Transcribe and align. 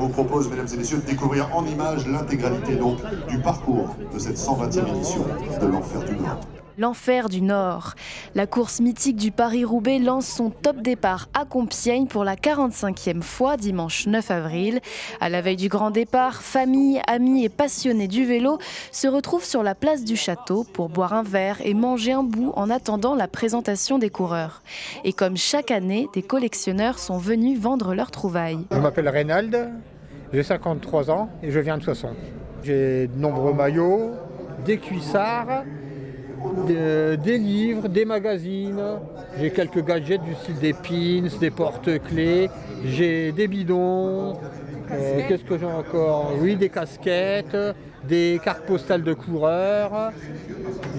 On 0.00 0.04
vous 0.04 0.08
propose, 0.08 0.48
mesdames 0.48 0.66
et 0.72 0.76
messieurs, 0.78 0.96
de 0.96 1.06
découvrir 1.06 1.54
en 1.54 1.66
images 1.66 2.08
l'intégralité 2.08 2.74
donc 2.74 3.00
du 3.28 3.38
parcours 3.38 3.94
de 4.14 4.18
cette 4.18 4.38
120e 4.38 4.88
édition 4.96 5.26
de 5.60 5.66
l'Enfer 5.66 6.02
du 6.04 6.14
Nord. 6.14 6.40
L'enfer 6.78 7.28
du 7.28 7.42
Nord. 7.42 7.92
La 8.34 8.46
course 8.46 8.80
mythique 8.80 9.16
du 9.16 9.30
Paris-Roubaix 9.30 9.98
lance 9.98 10.26
son 10.26 10.48
top 10.48 10.80
départ 10.80 11.28
à 11.34 11.44
Compiègne 11.44 12.06
pour 12.06 12.24
la 12.24 12.36
45e 12.36 13.20
fois 13.20 13.58
dimanche 13.58 14.06
9 14.06 14.30
avril. 14.30 14.80
À 15.20 15.28
la 15.28 15.42
veille 15.42 15.56
du 15.56 15.68
grand 15.68 15.90
départ, 15.90 16.40
famille, 16.40 17.02
amis 17.06 17.44
et 17.44 17.50
passionnés 17.50 18.08
du 18.08 18.24
vélo 18.24 18.58
se 18.92 19.06
retrouvent 19.06 19.44
sur 19.44 19.62
la 19.62 19.74
place 19.74 20.04
du 20.04 20.16
château 20.16 20.64
pour 20.72 20.88
boire 20.88 21.12
un 21.12 21.22
verre 21.22 21.58
et 21.62 21.74
manger 21.74 22.12
un 22.12 22.22
bout 22.22 22.54
en 22.56 22.70
attendant 22.70 23.14
la 23.14 23.28
présentation 23.28 23.98
des 23.98 24.08
coureurs. 24.08 24.62
Et 25.04 25.12
comme 25.12 25.36
chaque 25.36 25.70
année, 25.70 26.08
des 26.14 26.22
collectionneurs 26.22 26.98
sont 26.98 27.18
venus 27.18 27.60
vendre 27.60 27.94
leurs 27.94 28.10
trouvailles. 28.10 28.64
Je 28.70 28.78
m'appelle 28.78 29.10
Reynald, 29.10 29.70
j'ai 30.32 30.42
53 30.42 31.10
ans 31.10 31.28
et 31.42 31.50
je 31.50 31.58
viens 31.60 31.78
de 31.78 31.82
Soissons. 31.82 32.14
J'ai 32.62 33.06
de 33.08 33.18
nombreux 33.18 33.52
maillots, 33.54 34.12
des 34.64 34.76
cuissards, 34.78 35.64
de- 36.68 37.16
des 37.16 37.38
livres, 37.38 37.88
des 37.88 38.04
magazines. 38.04 38.80
J'ai 39.38 39.50
quelques 39.50 39.84
gadgets 39.84 40.22
du 40.22 40.34
style 40.34 40.58
des 40.58 40.72
pins, 40.72 41.28
des 41.40 41.50
porte-clés. 41.50 42.50
J'ai 42.84 43.32
des 43.32 43.48
bidons. 43.48 44.34
Euh, 44.92 45.20
Qu'est-ce 45.28 45.44
que 45.44 45.56
j'ai 45.58 45.66
encore? 45.66 46.32
Oui, 46.40 46.56
des 46.56 46.68
casquettes, 46.68 47.56
des 48.08 48.40
cartes 48.44 48.64
postales 48.66 49.02
de 49.04 49.14
coureurs. 49.14 50.12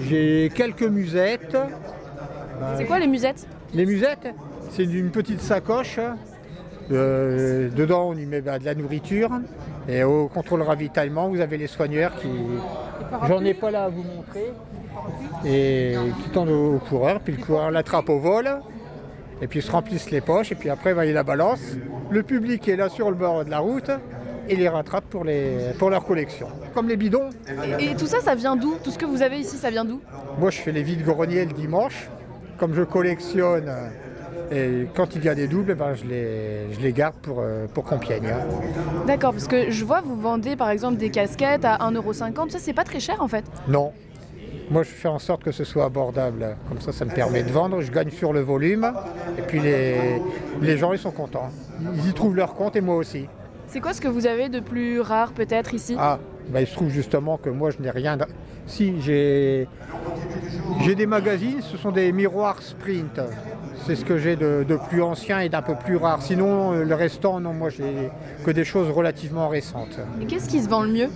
J'ai 0.08 0.50
quelques 0.54 0.82
musettes. 0.82 1.56
C'est 2.76 2.84
quoi 2.86 2.98
les 2.98 3.06
musettes? 3.06 3.46
Les 3.74 3.86
musettes, 3.86 4.28
c'est 4.70 4.84
une 4.84 5.10
petite 5.10 5.40
sacoche. 5.40 5.98
Euh, 6.92 7.68
dedans, 7.70 8.10
on 8.10 8.14
y 8.16 8.26
met 8.26 8.40
bah, 8.40 8.58
de 8.58 8.64
la 8.64 8.74
nourriture. 8.74 9.30
Et 9.88 10.04
au 10.04 10.28
contrôle 10.28 10.62
ravitaillement, 10.62 11.28
vous 11.28 11.40
avez 11.40 11.56
les 11.56 11.66
soigneurs 11.66 12.14
qui. 12.16 12.28
J'en 13.26 13.44
ai 13.44 13.54
pas 13.54 13.70
là 13.70 13.84
à 13.84 13.88
vous 13.88 14.02
montrer. 14.02 14.52
Et 15.44 15.96
qui 16.22 16.30
tendent 16.30 16.50
au 16.50 16.78
coureur. 16.78 17.20
Puis 17.20 17.34
le 17.34 17.42
coureur 17.42 17.70
l'attrape 17.70 18.08
au 18.08 18.18
vol. 18.18 18.48
Et 19.40 19.46
puis 19.48 19.58
ils 19.58 19.62
se 19.62 19.72
remplissent 19.72 20.10
les 20.10 20.20
poches. 20.20 20.52
Et 20.52 20.54
puis 20.54 20.70
après, 20.70 20.94
bah, 20.94 21.04
il 21.06 21.14
la 21.14 21.24
balance. 21.24 21.60
Le 22.10 22.22
public 22.22 22.68
est 22.68 22.76
là 22.76 22.88
sur 22.88 23.10
le 23.10 23.16
bord 23.16 23.44
de 23.44 23.50
la 23.50 23.58
route. 23.58 23.90
Et 24.48 24.56
les 24.56 24.68
rattrape 24.68 25.04
pour, 25.04 25.24
les, 25.24 25.72
pour 25.78 25.88
leur 25.88 26.04
collection. 26.04 26.48
Comme 26.74 26.88
les 26.88 26.96
bidons. 26.96 27.30
et, 27.78 27.92
et 27.92 27.94
tout 27.94 28.06
ça, 28.06 28.20
ça 28.20 28.34
vient 28.34 28.56
d'où? 28.56 28.74
Tout 28.82 28.90
ce 28.90 28.98
que 28.98 29.06
vous 29.06 29.22
avez 29.22 29.38
ici, 29.38 29.56
ça 29.56 29.70
vient 29.70 29.84
d'où? 29.84 30.00
Moi, 30.38 30.50
je 30.50 30.58
fais 30.58 30.72
les 30.72 30.82
vides-greniers 30.82 31.44
le 31.44 31.52
dimanche. 31.52 32.08
Comme 32.58 32.74
je 32.74 32.82
collectionne, 32.82 33.72
et 34.52 34.86
quand 34.94 35.14
il 35.16 35.24
y 35.24 35.28
a 35.28 35.34
des 35.34 35.48
doubles, 35.48 35.72
eh 35.72 35.74
ben, 35.74 35.94
je, 35.94 36.04
les, 36.04 36.72
je 36.74 36.80
les 36.80 36.92
garde 36.92 37.14
pour, 37.22 37.40
euh, 37.40 37.66
pour 37.72 37.84
Compiègne. 37.84 38.26
hein. 38.26 38.40
D'accord, 39.06 39.32
parce 39.32 39.46
que 39.48 39.70
je 39.70 39.84
vois, 39.84 40.00
vous 40.02 40.20
vendez 40.20 40.56
par 40.56 40.70
exemple 40.70 40.96
des 40.98 41.10
casquettes 41.10 41.64
à 41.64 41.78
1,50€. 41.90 42.50
Ça, 42.50 42.58
c'est 42.58 42.72
pas 42.72 42.84
très 42.84 43.00
cher 43.00 43.16
en 43.20 43.28
fait. 43.28 43.44
Non. 43.68 43.92
Moi, 44.70 44.82
je 44.84 44.90
fais 44.90 45.08
en 45.08 45.18
sorte 45.18 45.42
que 45.42 45.52
ce 45.52 45.64
soit 45.64 45.84
abordable. 45.84 46.56
Comme 46.68 46.80
ça, 46.80 46.92
ça 46.92 47.04
me 47.04 47.10
permet 47.10 47.42
de 47.42 47.50
vendre. 47.50 47.80
Je 47.80 47.90
gagne 47.90 48.10
sur 48.10 48.32
le 48.32 48.40
volume. 48.40 48.90
Et 49.38 49.42
puis, 49.42 49.60
les, 49.60 50.20
les 50.62 50.76
gens, 50.78 50.92
ils 50.92 50.98
sont 50.98 51.10
contents. 51.10 51.48
Ils 51.96 52.08
y 52.10 52.12
trouvent 52.14 52.36
leur 52.36 52.54
compte 52.54 52.76
et 52.76 52.80
moi 52.80 52.96
aussi. 52.96 53.26
C'est 53.66 53.80
quoi 53.80 53.92
ce 53.92 54.00
que 54.00 54.08
vous 54.08 54.26
avez 54.26 54.48
de 54.48 54.60
plus 54.60 55.00
rare 55.00 55.32
peut-être 55.32 55.74
ici? 55.74 55.96
Ah, 55.98 56.18
bah, 56.50 56.60
il 56.60 56.66
se 56.66 56.74
trouve 56.74 56.88
justement 56.90 57.36
que 57.38 57.50
moi, 57.50 57.70
je 57.70 57.82
n'ai 57.82 57.90
rien. 57.90 58.16
de- 58.16 58.24
Si, 58.66 58.94
j'ai 59.02 59.66
j'ai 60.82 60.94
des 60.94 61.06
magazines, 61.06 61.60
ce 61.60 61.76
sont 61.76 61.90
des 61.90 62.12
miroirs 62.12 62.62
sprint. 62.62 63.20
C'est 63.86 63.96
ce 63.96 64.04
que 64.04 64.16
j'ai 64.16 64.36
de, 64.36 64.64
de 64.66 64.76
plus 64.76 65.02
ancien 65.02 65.40
et 65.40 65.48
d'un 65.48 65.62
peu 65.62 65.74
plus 65.74 65.96
rare. 65.96 66.22
Sinon, 66.22 66.72
euh, 66.72 66.84
le 66.84 66.94
restant, 66.94 67.40
non, 67.40 67.52
moi, 67.52 67.68
j'ai 67.68 68.10
que 68.44 68.50
des 68.52 68.64
choses 68.64 68.88
relativement 68.90 69.48
récentes. 69.48 69.98
Et 70.20 70.26
qu'est-ce 70.26 70.48
qui 70.48 70.60
se 70.62 70.68
vend 70.68 70.82
le 70.82 70.90
mieux 70.92 71.08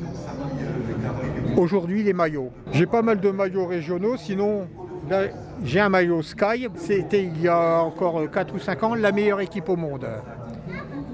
Aujourd'hui, 1.57 2.03
les 2.03 2.13
maillots. 2.13 2.51
J'ai 2.73 2.87
pas 2.87 3.03
mal 3.03 3.21
de 3.21 3.31
maillots 3.31 3.67
régionaux, 3.67 4.17
sinon, 4.17 4.67
là, 5.09 5.23
j'ai 5.65 5.81
un 5.81 5.89
maillot 5.89 6.23
Sky. 6.23 6.69
C'était 6.75 7.23
il 7.23 7.41
y 7.41 7.49
a 7.49 7.81
encore 7.83 8.21
4 8.31 8.55
ou 8.55 8.59
5 8.59 8.83
ans 8.83 8.95
la 8.95 9.13
meilleure 9.13 9.41
équipe 9.41 9.69
au 9.69 9.77
monde. 9.77 10.07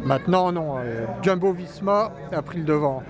Maintenant, 0.04 0.50
non. 0.52 0.78
euh, 0.78 1.04
Jumbo 1.22 1.52
Visma 1.52 2.12
a 2.32 2.42
pris 2.42 2.58
le 2.58 2.64
devant. 2.64 3.02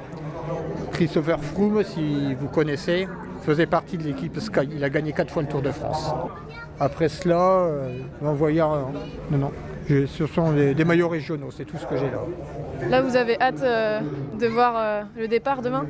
Christopher 0.93 1.39
Froome, 1.41 1.83
si 1.85 2.35
vous 2.35 2.49
connaissez, 2.49 3.09
faisait 3.43 3.67
partie 3.67 3.97
de 3.97 4.03
l'équipe 4.03 4.39
Sky. 4.41 4.69
Il 4.75 4.83
a 4.85 4.91
gagné 4.91 5.13
4 5.13 5.31
fois 5.31 5.43
le 5.43 5.49
Tour 5.49 5.63
de 5.63 5.71
France. 5.71 6.13
Après 6.83 7.09
cela, 7.09 7.37
euh, 7.37 7.99
va 8.21 8.33
voir. 8.33 8.73
euh, 8.75 8.83
non, 9.31 9.39
non. 9.39 9.53
Je- 9.87 10.07
ce 10.07 10.27
sont 10.27 10.51
des, 10.53 10.75
des 10.75 10.85
maillots 10.85 11.09
régionaux, 11.09 11.51
c'est 11.57 11.65
tout 11.65 11.77
ce 11.79 11.87
que 11.87 11.97
j'ai 11.97 12.11
là. 12.11 12.23
Là, 12.91 13.03
vous 13.03 13.15
avez 13.15 13.41
hâte 13.41 13.63
euh, 13.63 14.01
de 14.37 14.47
voir 14.49 14.75
euh, 14.77 15.03
le 15.17 15.29
départ 15.29 15.63
demain? 15.63 15.87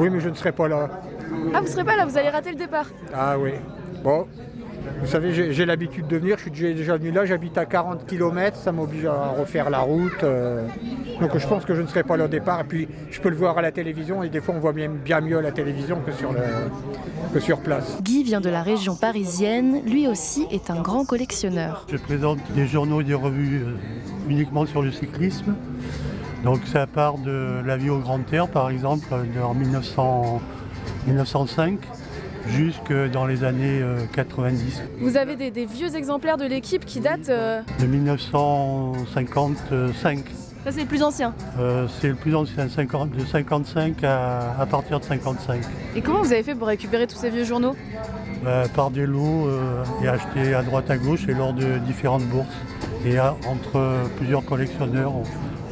Oui, 0.00 0.10
mais 0.10 0.18
je 0.18 0.28
ne 0.28 0.34
serai 0.34 0.50
pas 0.50 0.66
là. 0.66 0.88
Ah, 1.54 1.60
vous 1.60 1.68
serez 1.68 1.84
pas 1.84 1.94
là, 1.94 2.04
vous 2.04 2.18
allez 2.18 2.30
rater 2.30 2.50
le 2.50 2.56
départ. 2.56 2.86
Ah 3.14 3.38
oui. 3.38 3.52
Bon. 4.02 4.26
Vous 5.00 5.06
savez, 5.06 5.52
j'ai 5.52 5.66
l'habitude 5.66 6.06
de 6.06 6.16
venir, 6.16 6.36
je 6.36 6.42
suis 6.42 6.50
déjà- 6.50 6.72
déjà 6.74 6.96
venu 6.96 7.10
là, 7.10 7.24
j'habite 7.26 7.56
à 7.58 7.64
40 7.66 8.06
km, 8.06 8.56
ça 8.56 8.72
m'oblige 8.72 9.04
à 9.06 9.28
refaire 9.38 9.68
la 9.70 9.80
route. 9.80 10.22
euh, 10.24 10.66
donc 11.20 11.36
je 11.36 11.46
pense 11.46 11.64
que 11.64 11.74
je 11.74 11.82
ne 11.82 11.86
serai 11.86 12.02
pas 12.02 12.16
là 12.16 12.24
au 12.24 12.28
départ. 12.28 12.60
Et 12.60 12.64
puis 12.64 12.88
je 13.10 13.20
peux 13.20 13.28
le 13.28 13.36
voir 13.36 13.56
à 13.58 13.62
la 13.62 13.72
télévision 13.72 14.22
et 14.22 14.28
des 14.28 14.40
fois 14.40 14.54
on 14.56 14.60
voit 14.60 14.72
bien, 14.72 14.88
bien 14.90 15.20
mieux 15.20 15.38
à 15.38 15.42
la 15.42 15.52
télévision 15.52 15.98
que 16.04 16.12
sur, 16.12 16.32
le, 16.32 16.40
que 17.34 17.40
sur 17.40 17.58
place. 17.60 17.98
Guy 18.02 18.22
vient 18.24 18.40
de 18.40 18.48
la 18.50 18.62
région 18.62 18.94
parisienne, 18.96 19.80
lui 19.86 20.08
aussi 20.08 20.46
est 20.50 20.70
un 20.70 20.80
grand 20.80 21.04
collectionneur. 21.04 21.86
Je 21.90 21.96
présente 21.96 22.38
des 22.54 22.66
journaux 22.66 23.00
et 23.00 23.04
des 23.04 23.14
revues 23.14 23.62
euh, 23.64 23.70
uniquement 24.30 24.66
sur 24.66 24.82
le 24.82 24.92
cyclisme. 24.92 25.54
Donc 26.44 26.60
ça 26.66 26.86
part 26.86 27.18
de 27.18 27.60
La 27.66 27.76
vie 27.76 27.90
au 27.90 27.98
grand 27.98 28.20
air 28.32 28.46
par 28.48 28.70
exemple 28.70 29.06
en 29.42 29.54
1900 29.54 30.40
1905 31.06 31.78
jusque 32.48 32.92
dans 33.12 33.26
les 33.26 33.44
années 33.44 33.80
euh, 33.82 33.98
90. 34.14 34.82
Vous 35.00 35.16
avez 35.16 35.36
des, 35.36 35.50
des 35.50 35.66
vieux 35.66 35.94
exemplaires 35.96 36.36
de 36.36 36.44
l'équipe 36.46 36.84
qui 36.84 37.00
datent. 37.00 37.28
euh, 37.28 37.60
De 37.80 37.86
1955, 37.86 40.24
Ça, 40.64 40.72
c'est 40.72 40.80
le 40.82 40.86
plus 40.86 41.02
ancien. 41.02 41.34
euh, 41.58 41.86
c'est 42.00 42.08
le 42.08 42.14
plus 42.14 42.34
ancien, 42.34 42.68
50 42.68 43.10
de 43.10 43.24
55 43.24 44.02
à, 44.04 44.60
à 44.60 44.66
partir 44.66 45.00
de 45.00 45.04
55. 45.04 45.60
Et 45.96 46.00
comment 46.02 46.22
vous 46.22 46.32
avez 46.32 46.42
fait 46.42 46.54
pour 46.54 46.66
récupérer 46.68 47.06
tous 47.06 47.16
ces 47.16 47.30
vieux 47.30 47.44
journaux? 47.44 47.74
Euh, 48.46 48.66
par 48.74 48.90
des 48.90 49.06
lots 49.06 49.48
euh, 49.48 49.82
et 50.04 50.08
achetés 50.08 50.54
à 50.54 50.62
droite 50.62 50.90
à 50.90 50.98
gauche 50.98 51.26
et 51.28 51.34
lors 51.34 51.52
de 51.52 51.78
différentes 51.86 52.22
bourses. 52.24 52.46
Et 53.04 53.18
euh, 53.18 53.30
entre 53.48 53.80
plusieurs 54.18 54.44
collectionneurs, 54.44 55.12
on, 55.14 55.22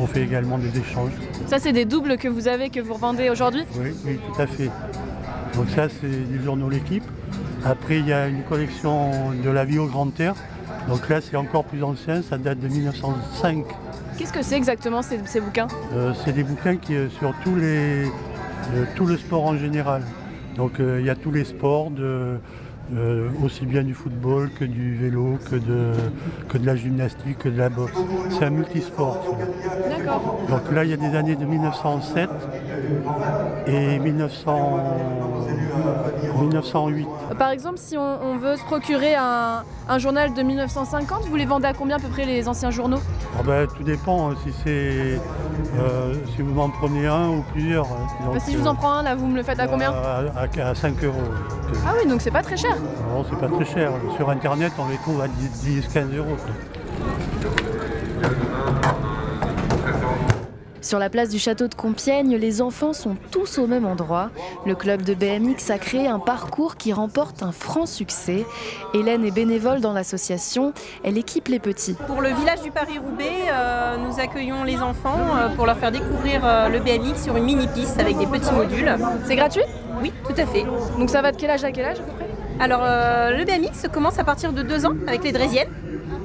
on 0.02 0.06
fait 0.06 0.22
également 0.22 0.58
des 0.58 0.76
échanges. 0.78 1.12
Ça, 1.46 1.58
c'est 1.58 1.72
des 1.72 1.84
doubles 1.84 2.16
que 2.16 2.28
vous 2.28 2.48
avez, 2.48 2.70
que 2.70 2.80
vous 2.80 2.94
revendez 2.94 3.28
aujourd'hui? 3.30 3.62
Oui, 3.78 3.90
oui, 4.06 4.18
tout 4.34 4.42
à 4.42 4.46
fait. 4.46 4.70
Donc 5.56 5.68
ça, 5.70 5.88
c'est 5.88 6.28
du 6.28 6.42
journaux 6.42 6.68
L'équipe. 6.68 7.04
Après, 7.64 7.98
il 7.98 8.06
y 8.06 8.12
a 8.12 8.26
une 8.28 8.42
collection 8.42 9.32
de 9.32 9.50
la 9.50 9.64
vie 9.64 9.78
au 9.78 9.86
grand 9.86 10.18
air. 10.20 10.34
Donc 10.88 11.08
là, 11.08 11.20
c'est 11.20 11.36
encore 11.36 11.64
plus 11.64 11.82
ancien, 11.82 12.22
ça 12.22 12.36
date 12.36 12.60
de 12.60 12.68
1905. 12.68 13.64
Qu'est-ce 14.18 14.32
que 14.32 14.42
c'est 14.42 14.56
exactement 14.56 15.02
ces, 15.02 15.18
ces 15.24 15.40
bouquins? 15.40 15.68
Euh, 15.92 16.12
c'est 16.24 16.32
des 16.32 16.44
bouquins 16.44 16.76
qui, 16.76 16.94
euh, 16.94 17.08
sur 17.08 17.32
tous 17.42 17.56
les, 17.56 18.04
euh, 18.04 18.84
tout 18.94 19.06
le 19.06 19.16
sport 19.16 19.44
en 19.44 19.56
général. 19.56 20.02
Donc 20.56 20.74
il 20.78 21.04
y 21.04 21.10
a 21.10 21.16
tous 21.16 21.32
les 21.32 21.44
sports, 21.44 21.90
de, 21.90 22.38
euh, 22.94 23.28
aussi 23.44 23.64
bien 23.64 23.82
du 23.82 23.94
football 23.94 24.50
que 24.50 24.64
du 24.64 24.96
vélo, 24.96 25.38
que 25.50 25.56
de, 25.56 25.92
que 26.48 26.58
de 26.58 26.66
la 26.66 26.76
gymnastique, 26.76 27.38
que 27.38 27.48
de 27.48 27.58
la 27.58 27.68
boxe. 27.68 27.92
C'est 28.30 28.44
un 28.44 28.50
multisport. 28.50 29.36
D'accord. 29.88 30.40
Donc 30.48 30.70
là, 30.72 30.84
il 30.84 30.90
y 30.90 30.92
a 30.92 30.96
des 30.96 31.16
années 31.16 31.36
de 31.36 31.44
1907 31.44 32.28
et 33.66 33.98
1900 33.98 34.80
1908. 36.40 37.06
Par 37.38 37.50
exemple, 37.50 37.78
si 37.78 37.96
on, 37.96 38.22
on 38.22 38.36
veut 38.36 38.56
se 38.56 38.64
procurer 38.64 39.14
un, 39.14 39.62
un 39.88 39.98
journal 39.98 40.34
de 40.34 40.42
1950, 40.42 41.26
vous 41.26 41.36
les 41.36 41.46
vendez 41.46 41.66
à 41.66 41.72
combien 41.72 41.96
à 41.96 42.00
peu 42.00 42.08
près 42.08 42.26
les 42.26 42.48
anciens 42.48 42.70
journaux? 42.70 43.00
Ah 43.38 43.42
ben, 43.44 43.66
tout 43.66 43.82
dépend 43.82 44.30
hein, 44.30 44.34
si 44.44 44.52
c'est 44.64 45.20
euh, 45.78 46.14
si 46.34 46.42
vous 46.42 46.52
m'en 46.54 46.68
prenez 46.70 47.06
un 47.06 47.28
ou 47.28 47.44
plusieurs. 47.52 47.86
hein. 47.86 48.06
Bah, 48.32 48.40
Si 48.40 48.52
je 48.52 48.58
vous 48.58 48.66
en 48.66 48.74
prends 48.74 48.92
un, 48.92 49.02
là, 49.02 49.14
vous 49.14 49.26
me 49.26 49.36
le 49.36 49.42
faites 49.42 49.58
à 49.60 49.66
combien 49.66 49.92
à, 49.92 50.24
à- 50.36 50.68
à 50.70 50.74
5 50.74 51.02
euros. 51.04 51.16
Donc, 51.22 51.76
Ah 51.86 51.92
oui, 52.00 52.08
donc 52.08 52.20
c'est 52.20 52.30
pas 52.30 52.42
très 52.42 52.56
cher. 52.56 52.76
non, 53.10 53.24
c'est 53.28 53.38
pas 53.38 53.48
très 53.48 53.64
cher. 53.64 53.90
Sur 54.16 54.30
internet, 54.30 54.72
on 54.78 54.88
les 54.88 54.96
trouve 54.98 55.20
à 55.20 55.26
10-15 55.28 56.16
euros. 56.16 56.36
quoi. 56.36 56.54
Sur 60.84 60.98
la 60.98 61.08
place 61.08 61.30
du 61.30 61.38
château 61.38 61.66
de 61.66 61.74
Compiègne, 61.74 62.36
les 62.36 62.60
enfants 62.60 62.92
sont 62.92 63.16
tous 63.30 63.56
au 63.56 63.66
même 63.66 63.86
endroit. 63.86 64.28
Le 64.66 64.74
club 64.74 65.00
de 65.00 65.14
BMX 65.14 65.70
a 65.70 65.78
créé 65.78 66.08
un 66.08 66.18
parcours 66.18 66.76
qui 66.76 66.92
remporte 66.92 67.42
un 67.42 67.52
franc 67.52 67.86
succès. 67.86 68.44
Hélène 68.92 69.24
est 69.24 69.30
bénévole 69.30 69.80
dans 69.80 69.94
l'association. 69.94 70.74
Elle 71.02 71.16
équipe 71.16 71.48
les 71.48 71.58
petits. 71.58 71.96
Pour 72.06 72.20
le 72.20 72.28
village 72.34 72.60
du 72.60 72.70
Paris-Roubaix, 72.70 73.48
euh, 73.50 73.96
nous 73.96 74.20
accueillons 74.20 74.62
les 74.64 74.76
enfants 74.82 75.16
euh, 75.38 75.48
pour 75.56 75.64
leur 75.64 75.78
faire 75.78 75.90
découvrir 75.90 76.42
euh, 76.44 76.68
le 76.68 76.80
BMX 76.80 77.24
sur 77.24 77.34
une 77.34 77.44
mini-piste 77.44 77.98
avec 77.98 78.18
des 78.18 78.26
petits 78.26 78.52
modules. 78.52 78.94
C'est 79.24 79.36
gratuit? 79.36 79.64
Oui, 80.02 80.12
tout 80.28 80.38
à 80.38 80.44
fait. 80.44 80.66
Donc 80.98 81.08
ça 81.08 81.22
va 81.22 81.32
de 81.32 81.38
quel 81.38 81.48
âge 81.48 81.64
à 81.64 81.72
quel 81.72 81.86
âge 81.86 82.00
à 82.00 82.02
peu 82.02 82.12
près? 82.12 82.34
Alors, 82.60 82.82
euh, 82.84 83.30
le 83.30 83.44
BMX 83.44 83.88
commence 83.92 84.18
à 84.18 84.24
partir 84.24 84.52
de 84.52 84.62
2 84.62 84.86
ans 84.86 84.94
avec 85.08 85.24
les 85.24 85.32
Draisiennes. 85.32 85.68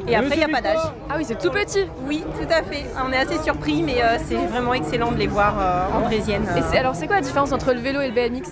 Et 0.09 0.15
après, 0.15 0.35
il 0.35 0.37
n'y 0.37 0.43
a 0.43 0.47
pas 0.47 0.61
d'âge. 0.61 0.77
Ah 1.09 1.13
oui, 1.17 1.23
c'est 1.25 1.37
tout 1.37 1.51
petit. 1.51 1.85
Oui, 2.07 2.23
tout 2.39 2.47
à 2.51 2.63
fait. 2.63 2.85
On 3.07 3.11
est 3.11 3.17
assez 3.17 3.37
surpris, 3.43 3.83
mais 3.83 4.01
euh, 4.01 4.17
c'est 4.27 4.35
vraiment 4.35 4.73
excellent 4.73 5.11
de 5.11 5.17
les 5.17 5.27
voir 5.27 5.55
euh, 5.59 5.97
en 5.97 6.01
draisienne. 6.01 6.45
Et 6.57 6.61
c'est- 6.69 6.77
alors, 6.77 6.95
c'est 6.95 7.07
quoi 7.07 7.17
la 7.17 7.21
différence 7.21 7.51
entre 7.51 7.73
le 7.73 7.79
vélo 7.79 8.01
et 8.01 8.07
le 8.07 8.13
BMX? 8.13 8.49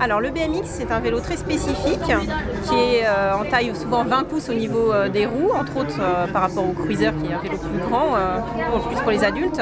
Alors 0.00 0.20
le 0.20 0.30
BMX 0.30 0.64
c'est 0.64 0.90
un 0.90 0.98
vélo 0.98 1.20
très 1.20 1.36
spécifique 1.36 2.00
qui 2.02 2.74
est 2.74 3.04
euh, 3.06 3.34
en 3.40 3.44
taille 3.44 3.70
souvent 3.76 4.02
20 4.02 4.24
pouces 4.24 4.48
au 4.48 4.52
niveau 4.52 4.92
euh, 4.92 5.08
des 5.08 5.24
roues, 5.24 5.52
entre 5.56 5.76
autres 5.76 6.00
euh, 6.00 6.26
par 6.26 6.42
rapport 6.42 6.64
au 6.68 6.72
cruiser 6.72 7.10
qui 7.22 7.30
est 7.30 7.34
un 7.34 7.38
vélo 7.38 7.56
plus 7.58 7.78
grand, 7.88 8.08
euh, 8.16 8.38
pour- 8.72 8.88
plus 8.88 8.96
pour 9.00 9.12
les 9.12 9.22
adultes. 9.22 9.60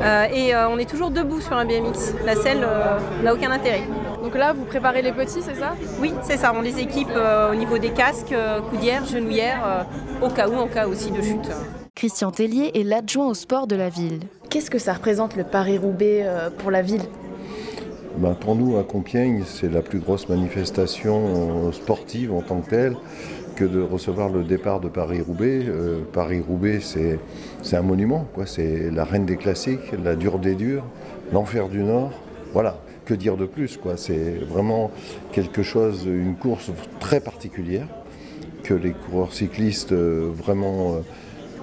Euh, 0.00 0.26
et 0.32 0.54
euh, 0.54 0.68
on 0.68 0.78
est 0.78 0.88
toujours 0.88 1.10
debout 1.10 1.40
sur 1.40 1.54
un 1.56 1.64
BMX. 1.64 2.14
La 2.24 2.36
selle 2.36 2.60
euh, 2.62 2.98
n'a 3.24 3.34
aucun 3.34 3.50
intérêt. 3.50 3.82
Donc 4.22 4.34
là, 4.36 4.52
vous 4.52 4.64
préparez 4.64 5.02
les 5.02 5.12
petits, 5.12 5.42
c'est 5.42 5.54
ça? 5.54 5.74
Oui, 6.00 6.12
c'est 6.22 6.36
ça, 6.36 6.52
on 6.54 6.60
les 6.60 6.80
équipe 6.80 7.08
euh, 7.14 7.52
au 7.52 7.54
niveau 7.54 7.78
des 7.78 7.90
casques, 7.90 8.32
euh, 8.32 8.60
coudières, 8.60 9.04
genouillères, 9.06 9.62
euh, 9.64 10.26
au 10.26 10.30
cas 10.30 10.48
où, 10.48 10.54
en 10.54 10.66
cas 10.66 10.86
aussi 10.86 11.10
de 11.10 11.22
chute. 11.22 11.50
Christian 11.94 12.30
Tellier 12.30 12.72
est 12.74 12.82
l'adjoint 12.82 13.28
au 13.28 13.34
sport 13.34 13.66
de 13.66 13.76
la 13.76 13.88
ville. 13.88 14.20
Qu'est-ce 14.50 14.70
que 14.70 14.78
ça 14.78 14.94
représente 14.94 15.36
le 15.36 15.44
Paris-Roubaix 15.44 16.22
euh, 16.24 16.50
pour 16.50 16.70
la 16.70 16.82
ville? 16.82 17.02
Ben, 18.16 18.34
pour 18.34 18.56
nous, 18.56 18.76
à 18.76 18.82
Compiègne, 18.82 19.44
c'est 19.46 19.72
la 19.72 19.82
plus 19.82 20.00
grosse 20.00 20.28
manifestation 20.28 21.70
sportive 21.72 22.32
en 22.34 22.40
tant 22.40 22.60
que 22.60 22.70
telle 22.70 22.96
que 23.58 23.64
de 23.64 23.80
recevoir 23.80 24.28
le 24.28 24.44
départ 24.44 24.78
de 24.78 24.88
Paris-Roubaix. 24.88 25.64
Euh, 25.66 25.98
Paris-Roubaix, 26.12 26.78
c'est, 26.80 27.18
c'est 27.60 27.76
un 27.76 27.82
monument, 27.82 28.24
quoi. 28.32 28.46
c'est 28.46 28.88
la 28.92 29.02
reine 29.02 29.26
des 29.26 29.36
classiques, 29.36 29.92
la 30.02 30.14
dure 30.14 30.38
des 30.38 30.54
durs, 30.54 30.84
l'enfer 31.32 31.68
du 31.68 31.82
Nord. 31.82 32.12
Voilà, 32.52 32.78
que 33.04 33.14
dire 33.14 33.36
de 33.36 33.46
plus 33.46 33.76
quoi. 33.76 33.96
C'est 33.96 34.38
vraiment 34.48 34.90
quelque 35.32 35.62
chose, 35.62 36.04
une 36.06 36.36
course 36.36 36.70
très 37.00 37.20
particulière 37.20 37.86
que 38.62 38.74
les 38.74 38.92
coureurs 38.92 39.32
cyclistes 39.32 39.92
euh, 39.92 40.30
vraiment 40.32 40.96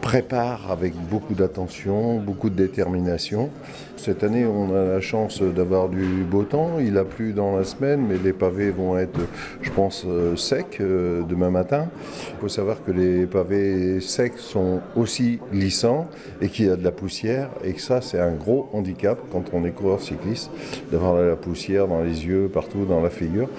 préparent 0.05 0.69
avec 0.69 0.93
beaucoup 1.09 1.33
d'attention, 1.33 2.19
beaucoup 2.19 2.51
de 2.51 2.55
détermination. 2.55 3.49
Cette 3.97 4.23
année, 4.23 4.45
on 4.45 4.71
a 4.75 4.85
la 4.85 5.01
chance 5.01 5.41
d'avoir 5.41 5.89
du 5.89 6.23
beau 6.23 6.43
temps. 6.43 6.77
Il 6.79 6.95
a 6.99 7.03
plu 7.03 7.33
dans 7.33 7.57
la 7.57 7.63
semaine, 7.63 8.05
mais 8.07 8.17
les 8.23 8.33
pavés 8.33 8.69
vont 8.69 8.99
être, 8.99 9.19
je 9.63 9.71
pense, 9.71 10.03
euh, 10.05 10.35
secs 10.35 10.77
euh, 10.79 11.23
demain 11.23 11.49
matin. 11.49 11.87
Il 12.29 12.41
faut 12.41 12.49
savoir 12.49 12.83
que 12.83 12.91
les 12.91 13.25
pavés 13.25 13.99
secs 13.99 14.37
sont 14.37 14.79
aussi 14.95 15.39
glissants 15.51 16.07
et 16.39 16.49
qu'il 16.49 16.67
y 16.67 16.69
a 16.69 16.75
de 16.75 16.83
la 16.83 16.91
poussière. 16.91 17.49
Et 17.63 17.73
que 17.73 17.81
ça, 17.81 17.99
c'est 18.01 18.19
un 18.19 18.33
gros 18.33 18.69
handicap 18.73 19.17
quand 19.31 19.45
on 19.53 19.65
est 19.65 19.71
coureur 19.71 20.01
cycliste, 20.01 20.51
d'avoir 20.91 21.15
de 21.15 21.23
la 21.23 21.35
poussière 21.35 21.87
dans 21.87 22.03
les 22.03 22.27
yeux, 22.27 22.47
partout, 22.47 22.85
dans 22.85 23.01
la 23.01 23.09
figure. 23.09 23.49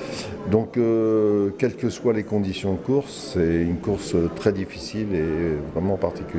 Donc, 0.49 0.77
euh, 0.77 1.51
quelles 1.59 1.75
que 1.75 1.91
soient 1.91 2.13
les 2.13 2.23
conditions 2.23 2.75
de 2.75 2.79
course, 2.79 3.33
c'est 3.35 3.63
une 3.63 3.79
course 3.79 4.15
très 4.37 4.53
difficile 4.53 5.09
et 5.13 5.57
vraiment 5.75 5.97
particulière. 5.97 6.36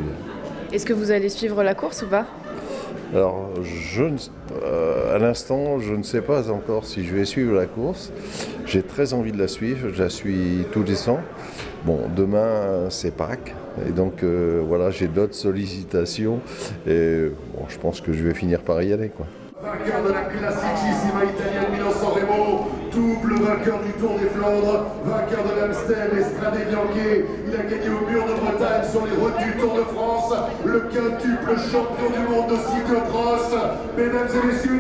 Est-ce 0.73 0.85
que 0.85 0.93
vous 0.93 1.11
allez 1.11 1.29
suivre 1.29 1.63
la 1.63 1.75
course 1.75 2.03
ou 2.03 2.07
pas? 2.07 2.25
Alors, 3.13 3.51
je 3.63 4.03
ne- 4.03 4.17
euh, 4.63 5.15
à 5.15 5.17
l'instant, 5.17 5.79
je 5.79 5.93
ne 5.93 6.03
sais 6.03 6.21
pas 6.21 6.51
encore 6.51 6.85
si 6.85 7.05
je 7.05 7.15
vais 7.15 7.23
suivre 7.23 7.55
la 7.55 7.65
course. 7.65 8.11
J'ai 8.65 8.83
très 8.83 9.13
envie 9.13 9.31
de 9.31 9.37
la 9.37 9.47
suivre. 9.47 9.89
Je 9.93 10.03
la 10.03 10.09
suis 10.09 10.65
tous 10.73 10.83
les 10.83 11.07
ans. 11.07 11.21
Bon, 11.85 11.99
demain, 12.13 12.89
c'est 12.89 13.11
Pâques. 13.15 13.55
Et 13.87 13.91
donc, 13.91 14.23
euh, 14.23 14.61
voilà, 14.67 14.89
j'ai 14.91 15.07
d'autres 15.07 15.35
sollicitations. 15.35 16.41
Et 16.85 17.29
bon, 17.55 17.63
je 17.69 17.77
pense 17.77 18.01
que 18.01 18.11
je 18.11 18.23
vais 18.23 18.33
finir 18.33 18.59
par 18.59 18.81
y 18.81 18.91
aller. 18.91 19.07
Quoi. 19.09 19.25
Vainqueur 19.67 20.01
de 20.01 20.13
la 20.13 20.21
Classicissima 20.31 21.25
italienne 21.27 21.67
Milan-San 21.73 22.15
Remo, 22.15 22.71
double 22.89 23.33
vainqueur 23.43 23.79
du 23.83 23.91
Tour 23.99 24.15
des 24.17 24.29
Flandres, 24.29 24.95
vainqueur 25.03 25.43
de 25.43 25.59
l'Amstel 25.59 26.07
et 26.17 26.23
Strade 26.23 26.55
Bianche. 26.69 27.27
Il 27.43 27.53
a 27.53 27.63
gagné 27.67 27.89
au 27.91 27.99
mur 28.07 28.23
de 28.23 28.39
Bretagne 28.39 28.87
sur 28.89 29.03
les 29.03 29.11
routes 29.19 29.35
du 29.43 29.59
Tour 29.59 29.75
de 29.75 29.83
France, 29.91 30.31
le 30.63 30.79
quintuple 30.87 31.59
champion 31.59 32.07
du 32.15 32.23
monde 32.31 32.47
de 32.47 32.55
cyclocross. 32.63 33.51
Mesdames 33.97 34.31
et 34.31 34.47
messieurs, 34.47 34.79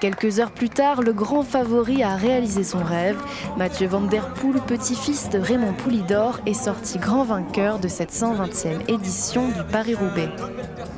Quelques 0.00 0.38
heures 0.38 0.52
plus 0.52 0.68
tard, 0.68 1.02
le 1.02 1.12
grand 1.12 1.42
favori 1.42 2.04
a 2.04 2.14
réalisé 2.14 2.62
son 2.62 2.84
rêve. 2.84 3.16
Mathieu 3.56 3.88
Van 3.88 4.02
Der 4.02 4.32
Poel, 4.34 4.60
petit-fils 4.60 5.28
de 5.30 5.38
Raymond 5.40 5.72
Poulidor, 5.72 6.38
est 6.46 6.54
sorti 6.54 6.98
grand 6.98 7.24
vainqueur 7.24 7.80
de 7.80 7.88
cette 7.88 8.12
120e 8.12 8.88
édition 8.88 9.48
du 9.48 9.62
Paris-Roubaix. 9.72 10.28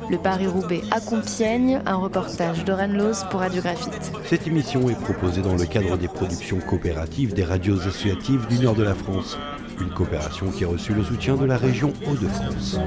Le 0.09 0.17
Paris-Roubaix 0.17 0.81
à 0.91 1.91
un 1.91 1.95
reportage 1.95 2.63
d'Oran 2.63 2.87
Loz 2.87 3.25
pour 3.31 3.39
Radio 3.39 3.61
Graphite. 3.61 4.11
Cette 4.25 4.45
émission 4.45 4.87
est 4.89 4.99
proposée 4.99 5.41
dans 5.41 5.55
le 5.55 5.65
cadre 5.65 5.97
des 5.97 6.07
productions 6.07 6.59
coopératives 6.59 7.33
des 7.33 7.43
radios 7.43 7.79
associatives 7.79 8.45
du 8.47 8.59
nord 8.59 8.75
de 8.75 8.83
la 8.83 8.93
France. 8.93 9.37
Une 9.79 9.89
coopération 9.89 10.51
qui 10.51 10.63
a 10.63 10.67
reçu 10.67 10.93
le 10.93 11.03
soutien 11.03 11.35
de 11.35 11.45
la 11.45 11.57
région 11.57 11.91
Hauts-de-France. 12.05 12.77